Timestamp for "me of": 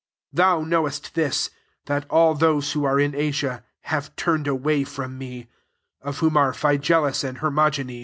5.15-6.17